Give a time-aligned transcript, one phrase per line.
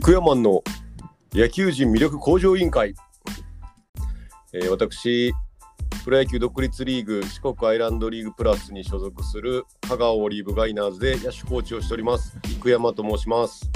[0.00, 0.64] 生山の
[1.32, 2.96] 野球人魅力向上委員会、
[4.52, 5.32] えー私
[6.04, 12.36] プロ野球独立リーグ四国アイランドリーグプラスに所属する香川オリーブガイナーズで野手コーチをしております。
[12.60, 13.70] 生山と申します。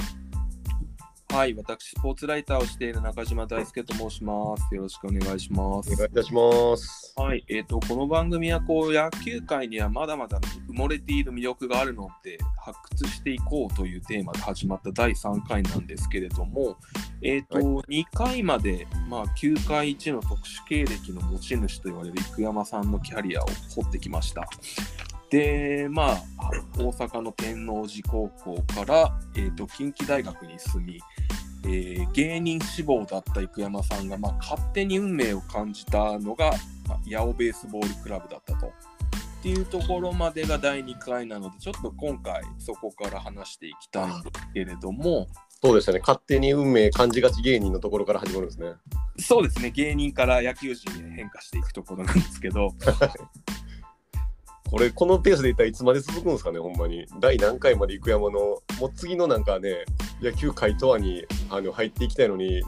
[1.39, 4.75] はい、私、スポーツライターをしている中島大輔と申します。
[4.75, 5.95] よろしくお願いしますお。
[5.95, 6.41] 願いいたしま
[6.75, 10.37] すはい、えっ、と、この番組は、こう、野球界にはまだまだ
[10.69, 16.75] 埋もれている魅力があるので、発掘していこうというテーマで始まった第3回なんですけれども、
[17.21, 23.45] えっ、と、2回まで、まあ、球界一の特殊経歴の持ち主と言われる生山さんのキャリアを
[23.77, 24.45] 掘ってきました。
[25.29, 26.21] で、まあ、
[26.77, 30.99] 大阪の天王寺高校から、えー、と近畿大学に進み、
[31.65, 36.51] えー芸人志望だった生山さんが、まあ、勝手に運命を感じたのが、
[36.87, 38.67] まあ、八尾ベースボールクラブだったと。
[38.67, 45.27] っていうところまでが第2回なので、ちょっと今回そこから話していきたいんですけれども、
[45.61, 45.99] そうでしたね。
[45.99, 48.73] 勝手に運命感じがち芸人のところから始まるんですね。
[49.17, 52.73] そうですね、芸人から野球人へ変化していくところなんですけど、
[54.69, 57.05] これこのペースでいったらいつまで続くんですかねほんまに。
[57.19, 59.85] 第何回まで生山のもう次のなんかね
[60.21, 62.61] 野球界とはにあの入っていきたいのに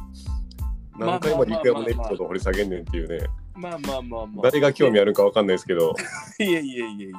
[0.98, 4.44] 何回まで生山のエピソードを掘り下げんねんっていうねまあまあまあまあ。
[4.44, 5.94] 誰が興味あるかわかんないですけど
[6.40, 7.12] いえいえいえいえ。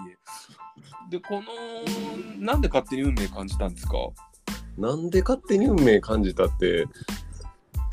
[1.10, 1.42] で、この、
[2.38, 3.92] なんで勝手に運命感じたんですか？
[4.78, 6.86] なんで勝手に運命感じたって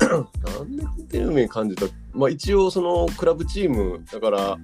[0.00, 1.84] なんで勝手に運命感じた？
[2.14, 4.56] まあ一応そのクラブチームだから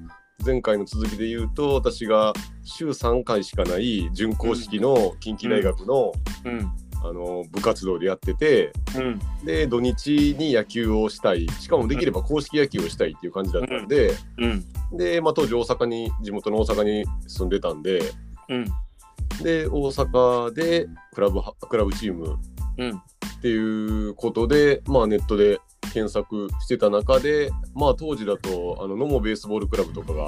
[0.44, 2.32] 前回の続きで言うと私が
[2.64, 6.12] 週3回しかない準公式の近畿大学の,、
[6.44, 6.72] うん。
[7.08, 9.20] あの部活動でやっててうん。
[9.44, 14.64] で土日に野球をしたいしかもできれば公式野球をしたいっていう感じだったんで、うん。
[14.96, 18.00] で、まあ、当時大阪に地元の大阪に住んでたんで
[18.48, 18.64] うん。
[19.42, 22.38] で大阪でクラブはクラブチーム
[22.78, 22.90] うん。
[22.90, 25.60] っていうことで、まあ、ネットで
[25.92, 30.22] 検索してた中で、まあ、当時だとあの野茂ベースボールクラブとかが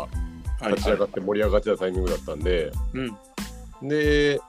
[0.61, 3.89] はい立ち上がって盛り上がってたタイミングだったんで、うん。
[3.89, 4.41] で、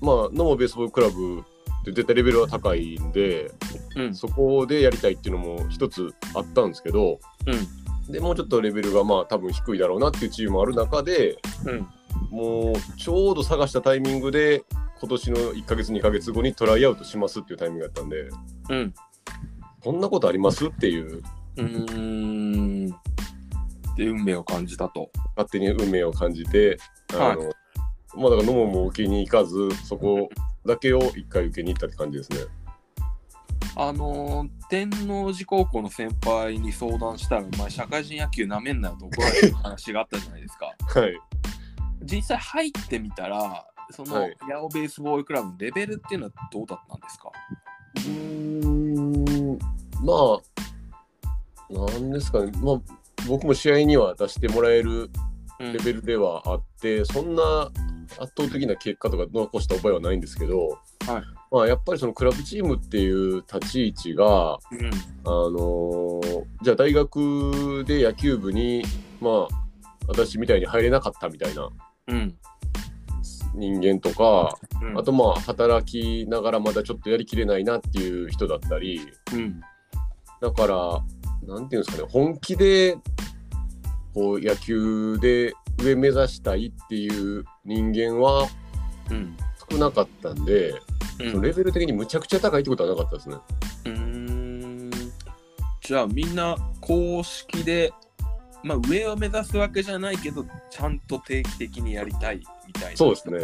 [0.00, 1.44] まあ、野茂ベースボールクラブ
[1.80, 3.50] って絶対レベルは高いんで
[3.96, 4.14] うん。
[4.14, 8.12] そこでやりたいっていうのも一つあったんですけどうん。
[8.12, 11.86] でもうちょっとレベルがまあ多分低いだろうなっていうチームもある中でうん。
[12.30, 14.64] もうちょうど探したタイミングで
[15.00, 18.28] 今年の1ヶ月2ヶ月後にトライアウトしますっていうタイミングだったんで
[18.68, 18.94] うん。
[19.82, 20.66] こんなことあります？
[20.66, 21.22] っていうう。
[23.96, 25.10] で、運命を感じたと。
[25.36, 26.78] 勝手に運命を感じて、
[27.14, 27.50] あの
[28.14, 30.28] まあだから野茂も受けに行かずそこ
[30.66, 32.38] だけを一回受けに行ったって感じですね。
[33.76, 40.66] あのー天王寺高校の先輩に相談したら、お前、社会人野球なめんなよと怒られる話があったじゃないですか。
[41.00, 41.20] はい。
[42.02, 47.32] 実際入ってみたら、その、はい八尾ベースボールクラブのレベルっていうのはどうだったんですか？
[47.96, 49.58] うーん
[50.04, 52.80] まあなんですかねまあ
[53.28, 55.10] 僕も試合には出してもらえる
[55.58, 57.70] うんレベルではあって、そんな
[58.18, 60.78] 圧倒的な結果とか残した覚えはないんですけど、はい
[61.50, 64.90] まあ、やっぱりそのクラブチームっていう立ち位置が、うん。
[65.24, 68.84] あのーじゃあ大学で野球部に、
[69.20, 69.66] まあ、
[70.06, 71.70] 私みたいに入れなかったみたいな
[72.08, 72.34] うん。
[73.54, 79.00] 人間とか、うんあとまあ働きながらまだちょっとやりきれないなっていう人だったり
[79.32, 79.60] うん。
[80.40, 81.02] だから
[81.54, 82.96] なんていうんですかね本気で
[84.14, 88.48] こう野球で上目指したいっていう人間は
[89.10, 89.36] うん。
[89.70, 93.36] 少なかったんで、うんそのレベル的にむちゃくちゃ高いってことはなかったですね。
[93.84, 94.90] うーん
[95.82, 97.92] じゃあみんな公式で、
[98.62, 103.40] まあ、上を目指すわけじゃないけどちゃんと定期的にやりたいみたいなそうですね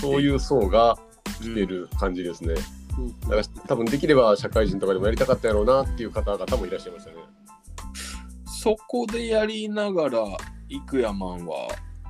[0.00, 0.96] そういう層が
[1.42, 2.54] 来てる感じですね。
[2.96, 7.16] うんだから多分できれば社会人とかでもやりたかったやろうなっていう方々もいらっしゃいましたね。
[8.62, 10.22] そこでやりながら
[10.68, 11.68] 幾山は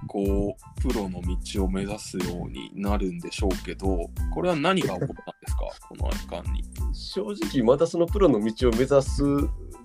[0.08, 5.14] こうプロの道を目指すようになるんでしょうけどこれは何が起こったんで
[5.46, 5.60] すか？
[5.88, 6.64] この間に。
[6.92, 9.22] 正直まだそのプロの道を目指す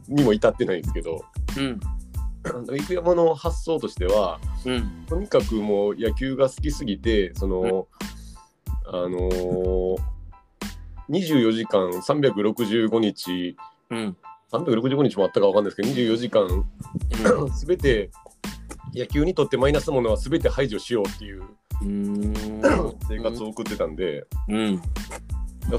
[0.08, 1.24] にも至ってないんですけど
[1.56, 1.80] うん
[2.66, 7.88] 生山の発想としてはうんとにかくもう野球が好きすぎてその、
[8.88, 9.98] あのー、
[11.10, 13.56] 24時間365日
[13.92, 14.18] うん
[14.64, 16.66] 365日もあったかわかんないですけど24時間
[17.54, 18.12] すべて
[18.94, 21.44] 野球にとってマイナスなものはすべて排除しようっていう
[21.82, 22.34] うん。
[23.08, 24.82] 生活を送ってたんで、うん。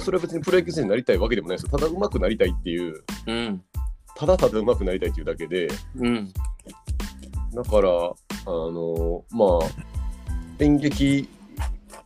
[0.00, 1.78] それは別にプロ野球選手になりたいわけでもないですよ。
[1.78, 3.04] ただ上手くなりたいっていう。
[3.26, 3.62] うん。
[4.16, 5.68] ただただ上手くなりたいっていうだけで。
[5.96, 6.32] うん。
[7.54, 8.14] だからあ
[8.46, 9.68] のまあ
[10.58, 11.28] 演劇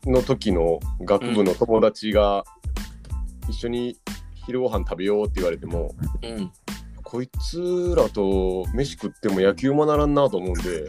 [0.04, 2.44] の時の学部の友達が
[3.48, 3.96] 一緒に
[4.46, 6.52] 昼ご飯食べようって言われてもうん。
[7.10, 10.88] こいつらと飯食っても野球もならんなと思うんで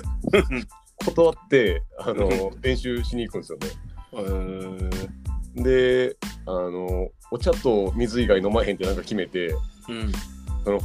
[1.03, 3.67] 断ってあの練習しに行くんですよね。
[4.13, 9.47] えー、であのお茶と水以外飲まへんってなんか決めて
[9.89, 10.11] うん。
[10.63, 10.79] その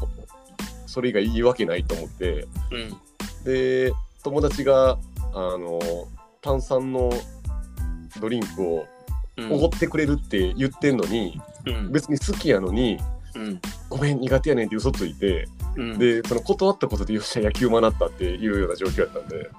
[0.86, 3.44] それ以外言い訳ないと思ってうん。
[3.44, 3.92] で
[4.24, 4.98] 友達が
[5.34, 5.78] あの
[6.40, 7.12] 炭酸の
[8.22, 8.86] ドリンクを
[9.36, 11.92] うんおごってくれるって言ってんのに、うん。
[11.92, 12.98] 別に好きやのに
[13.34, 13.60] うん。
[13.96, 15.98] ごめん苦手やねんって嘘ついて、うん。
[15.98, 19.50] でその断ったことでよっしゃ野球学ったっていうような状況やったんで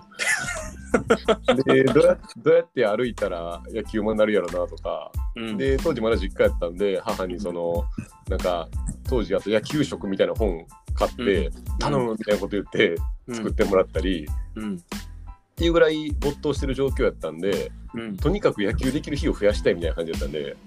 [1.73, 7.85] でどうやどうやって歩いたら野球学になるやろなとかうん、で当時まだ実家やったんで母にその
[8.27, 8.67] なんか
[9.07, 12.95] 当時あと野球食みたいな本買って、頼むみたいなこと言って
[13.31, 14.77] 作ってもらったり、うん。
[14.77, 14.79] っ
[15.55, 18.17] ていうぐらい没頭してる状況やったんでうん。
[18.17, 20.57] とにかく野球できる日を増やしたいみたいな感じだったんで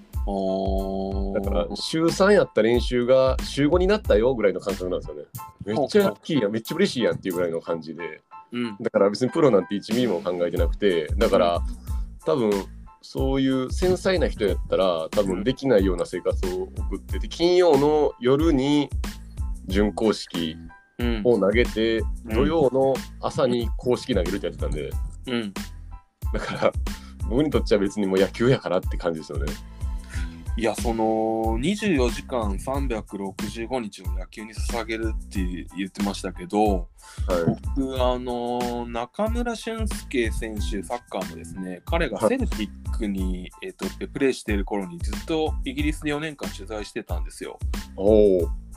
[1.33, 5.23] だから週3やった練習が週5になったよぐらいの感覚なんですよね。
[5.65, 6.51] めっちゃラッキーやん。
[6.51, 8.21] めっちゃ嬉しいやんっていうぐらいの感じで。
[8.51, 8.77] うん。
[8.79, 11.61] だから別にプロなんて1ミリも考えてなくてだから
[12.25, 12.51] 多分
[13.01, 18.89] そういう繊細な人やったら多分できないような生活を送ってて金曜の夜に
[19.67, 20.55] 準公式
[20.99, 21.21] うん。
[21.23, 22.35] を投げてうん。
[22.35, 24.91] 土曜の朝に公式投げるってやってたんで。
[25.27, 25.53] うん。
[26.33, 26.71] だから
[27.27, 29.51] 僕にとっちゃ別にもう野球やからって感じですよね。
[30.57, 35.39] いや、その24時間365日を野球に捧げるって
[35.77, 36.87] 言ってましたけど、はい、
[37.75, 47.57] 僕、あの中村俊輔選手、サッカーのですね、彼がセルティックに、えっとプレーしている頃にずっとイギリスで4年間取材してたんですよ。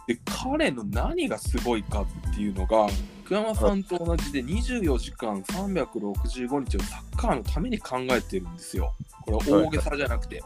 [0.06, 2.86] で、彼の何がすごいかっていうのが、
[3.24, 8.94] 福山さんと同じで24時間365日をサッカーのために考えてるんですよ。
[9.22, 10.42] これは大げさじゃなくて。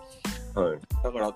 [0.55, 0.79] はい。
[1.03, 1.35] だから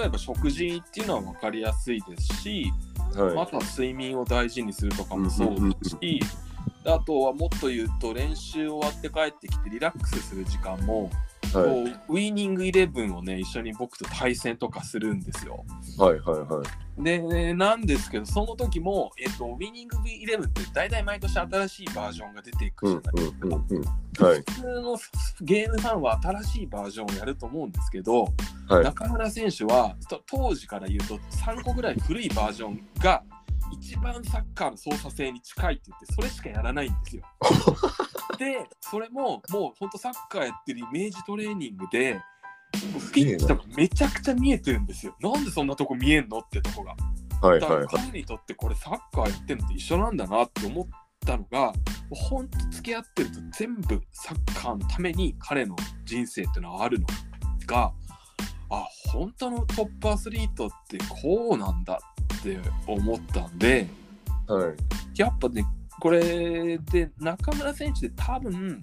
[0.00, 2.72] 例えば食事っていうのは分かりやすいですし、
[3.14, 3.38] はい。
[3.38, 6.20] あとは睡眠を大事にするとかもそうですし、
[6.84, 11.12] あとはもっと言うと練習終わって帰ってきてリラックスする時間も、はい
[11.52, 15.64] こうウイニングイレブンをね一緒に僕と対戦とかするんですよ。
[15.98, 17.02] はいはいはい。
[17.02, 23.46] でなんですけどその時も、えっとウイニングイレブンって大体毎年新しいバージョンが出ていくうんじゃないですか。
[23.46, 24.38] うんうんうんはい。
[24.38, 24.98] 普通の
[25.40, 28.28] ゲームファンは新しいバージョンをやると思うんですけど、
[28.68, 28.84] はい。
[28.84, 33.22] 中村選手はと当時から言うと3個ぐらい古いバージョンが
[33.72, 37.22] 一番サッカーの操作性に近いって言ってそれしかやらないんですよ。
[38.38, 42.20] でそれももうほんとサッカーやってるイメージトレーニングで
[43.12, 45.16] ピッチとかめちゃくちゃ見えてるんですよ。
[45.20, 46.94] なんでそんなとこ見えんのってとこが。
[47.42, 50.86] はいはいはい彼にとってこれサッカーやってるのと一緒なんだなって思っ
[51.26, 51.72] たのが
[52.10, 57.06] ほんと付き合ってると全部サッカーのために彼の人生ってのはあるの
[57.66, 57.92] が
[58.70, 61.98] あ本当のトップアスリートってこうなんだ
[62.32, 63.86] って思ったんで
[64.46, 64.74] はい。
[65.20, 65.64] やっぱね
[66.00, 68.80] これで中村選手で多分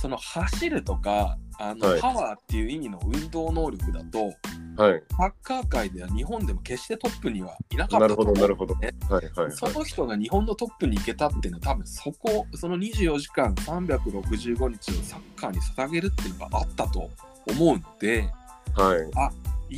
[0.00, 2.00] その走るとかあの、はい。
[2.00, 4.32] パワーっていう意味の運動能力だと
[4.76, 5.02] はい。
[5.16, 8.74] サッカー界では日本でも決してトップにはいなかったなるほどと思うなるほど。
[8.76, 9.52] ねはいはいはい。
[9.52, 17.10] その人が日本のトップに行けたっていうのは多分そこその24時間365日をサッカーに捧げるっていうのがあったと
[17.46, 18.28] 思うんで
[18.74, 19.10] はい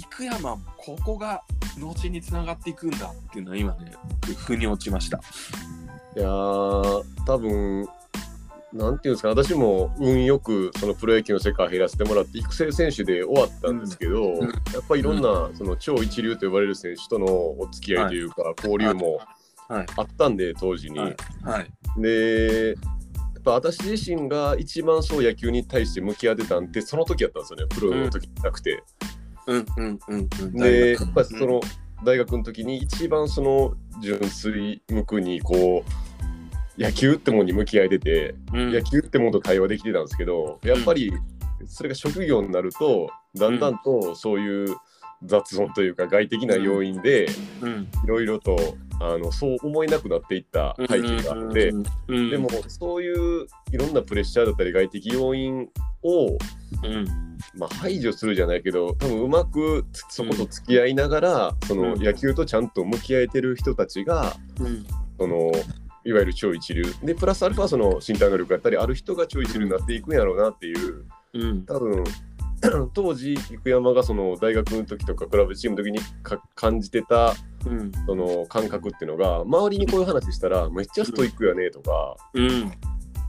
[0.02, 1.42] 生山もここが
[1.78, 3.92] 後につながっていくんだっていうのは今ね
[4.36, 5.18] 腑に落ちました。
[6.16, 7.88] いやー多分
[8.72, 14.48] なんていうんですか私も運よくそのプロ野球の世界入らせてもらって育成選手で終わったんですけど、うん。
[14.48, 14.52] やっ
[14.88, 19.20] ぱりいろんなその超一流と呼ばれる選手とのお付き合いというか、交流も
[19.68, 19.86] はい。
[19.96, 20.98] あったんで当時に。
[20.98, 21.16] はい。
[21.42, 21.70] はい。
[22.00, 22.74] でや
[23.40, 27.66] っぱ私自身が一番そう野球に対して向き合ってたんってその時やったんですよね。
[27.68, 28.82] プロの時じゃなくて。
[29.46, 30.52] うんうんうんうん。
[30.52, 31.38] でやっぱりうん。
[31.38, 31.60] その
[32.04, 35.84] 大学の時に一番その純粋無垢にこ
[36.78, 38.72] う野球ってものに向き合えてて、うん。
[38.72, 41.12] 野球ってものと会話できてたんですけどやっぱり
[41.66, 44.76] それが職業になるとだんだんとそういう
[45.24, 47.26] 雑音というか外的な要因で
[47.60, 47.88] うん。
[48.04, 48.56] いろいろと
[49.00, 51.70] あのそう思えなくなっていった背景があって。
[52.08, 55.68] うんでもそういういろんなプレッシャーだったり外的要因
[56.02, 57.06] を、うん。
[57.56, 62.02] まあ、排除するじゃないけど多分うまくつそこと付き合いながら、そのうん。
[62.02, 64.86] 野球とちゃんと向き合えてる人たちがうん。
[65.18, 65.52] その
[66.06, 66.84] いわゆる超一流。
[67.02, 71.04] でプラスアルファその身体能力やったりある人が超一流になっていくんやろうなっていう。
[71.34, 71.64] うん。
[71.64, 72.04] 多分
[72.94, 77.34] 当時生山がその大学の時とかクラブチームの時にか感じてた
[77.66, 82.72] うんその感覚っていうのが周りにこういう話したらめっちゃストイックやねとか、うん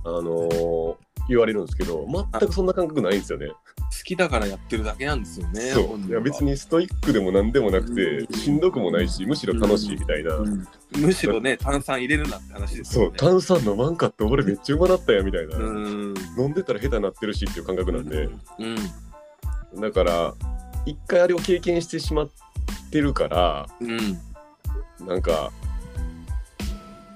[0.05, 0.95] あのー
[1.27, 3.47] 言われるんですけど全くそんな感覚ないんですよね。
[3.47, 3.55] 好
[4.03, 5.61] きだからやってるだけなんですよね。
[5.71, 7.91] そういや別にストイックでも何でもなくう
[8.23, 10.35] んてしんどくもないしむしろ楽しいみたいな。
[10.35, 10.67] うん
[10.97, 13.17] むしろね、炭酸入れるなって話ですそうよね。
[13.17, 16.13] 炭酸飲まんかって俺めっちゃうまなったやみたいな、うん。
[16.37, 18.29] 飲んでたら下手なってるしっていう感覚なんで、う
[18.63, 18.77] ん。
[19.79, 20.33] だから
[20.85, 22.29] 一回あれを経験してしまっ
[22.91, 25.07] てるからうん。
[25.07, 25.51] なんか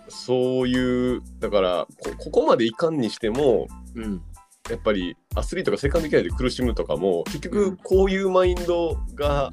[0.10, 4.22] そういうだからこここまでいかんにしてもうん。
[4.70, 9.52] やっぱりアスリートがセカンドキャリアで苦しむとかも結うん局こういうマインドが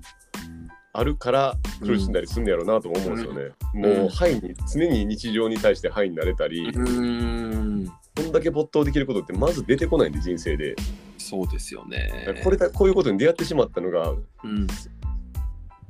[0.98, 3.52] あるから苦しんだりするんだやろうなとも思うんですよね。
[3.74, 7.86] んもうハイに常に日常に対してハイになれたり、うん。
[8.16, 10.74] こんだけ没頭できることってまず出てこないんで人生で。
[11.18, 12.40] そうですよね。
[12.42, 14.66] これだこういうことに出会ってしまったのがうん。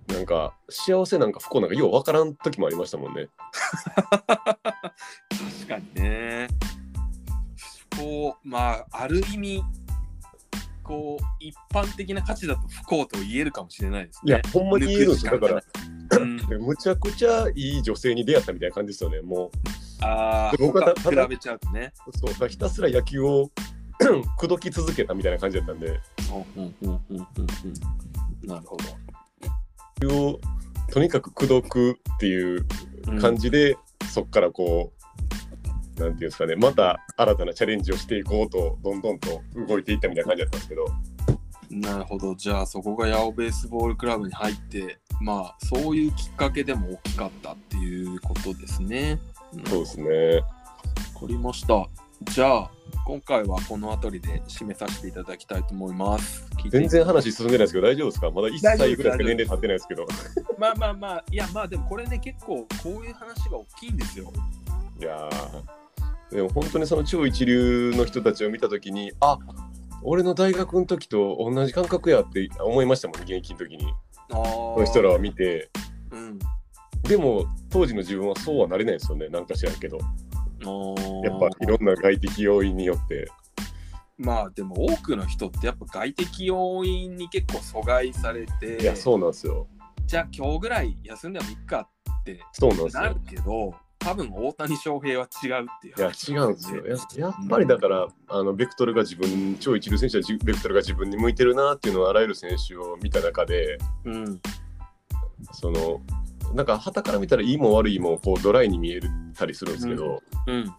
[0.08, 3.28] なんか幸せなんか不幸なんかよう分からん時もありましたもんね。
[3.94, 4.58] 確
[5.68, 6.48] かにね。
[7.96, 9.64] こう、まあ、ある意味、
[10.86, 14.32] こう、一般的な価値だと不幸と言えるかもしれないですね。
[14.32, 15.38] いや、ほんまに言えるんですよ。
[15.38, 19.20] だから、うん、 むちゃくちゃいい女性に出会ったみたいな感じですよね。
[19.20, 19.50] も
[20.00, 21.92] ああ、僕比べちゃうとね。
[22.06, 23.50] う、そうひたすら野球を
[24.38, 25.88] 口説き続けたみたいな感じだったんで、
[26.56, 27.26] うんうんうんうんうん
[28.40, 28.84] うんなるほど。
[30.04, 30.40] 野球を
[30.92, 32.66] とにかく口説くっていう
[33.08, 33.76] うん感じで、
[34.12, 34.95] そっからこう、
[35.98, 40.86] なんていうんですかね、また新たなチャレンジをしていこうと、どんどんと動いていったみたいな感じだったんですけど、
[41.70, 42.34] なるほど。
[42.34, 49.18] じゃあそこが八尾ベースボールクラブに入って、まあそういうきっかけでも大きかったっていうことですね。
[49.66, 50.36] そうですね。
[50.36, 51.88] わかりました。
[52.32, 52.70] じゃあ
[53.06, 56.46] 今回はこの辺りで締めさせていただきたいと思います。
[56.70, 58.30] 全然話進んでないですけど、大丈夫ですか？
[58.30, 60.06] まだ1歳ぐらいしか年齢経ってないですけど。
[60.58, 64.32] まあまあまあ、いやまあでもこれね結構こういう話が大きいんですよ。
[64.98, 65.85] いやー
[66.30, 69.38] でも本当にその超一流の人たちを見たときに、あ
[70.02, 73.86] 俺の大学の時と同じ感覚やって思いましたもん、現役の時に。
[74.30, 75.70] あこの人らを見て。
[76.10, 76.38] うん。
[77.02, 79.98] でも、当時の自分はそうはなれないですよね、なんか知らんけど。
[79.98, 83.28] ややっぱいろんな外的要因によって。
[84.18, 89.68] まあでも多くの人ってやっぱ外的要因に結構阻害されていや、そうなんですよ。
[90.06, 91.88] じゃあ今日ぐらい休んでもいいか
[92.22, 93.16] ってそうなんですよなる。
[93.28, 93.74] けど
[94.06, 95.94] 多分大谷翔平は違うっていう。
[95.98, 96.86] いや、違うんですよ。
[97.18, 104.40] ややっぱりだから、あのベクトルが自分、超一流選手はじベクトルが自分に向いてるなっていうのをあらゆる選手を見た中で、うん。
[105.50, 106.02] その、
[106.54, 109.00] なんか、旗から見たらいいも悪いもこうドライに見え
[109.36, 110.72] たりするんですけど、うん。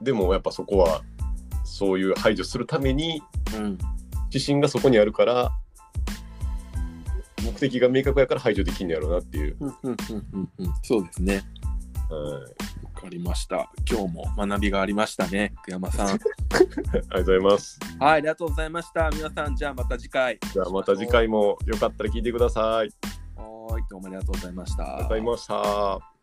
[0.00, 1.02] でもやっぱそこは
[1.64, 3.20] そういう排除するために
[3.56, 3.78] うん。
[4.26, 5.52] 自信がそこにあるから
[7.44, 9.96] 目的が明確やから排除できんのやろうなっていう、うんうん
[10.32, 11.42] うんうんそうですね。
[12.10, 13.70] はい、わかりました。
[13.90, 16.08] 今日も学びがありましたね福山さん。
[16.10, 17.78] ありがとうございます。
[17.98, 19.10] はいありがとうございました。
[19.10, 20.38] 皆さんじゃあまた次回。
[20.52, 22.64] じゃあまた次回もよかったら聞いてください。
[22.66, 22.90] あり
[23.72, 24.84] はいどうもありがとうございました。
[24.84, 26.13] がとうございました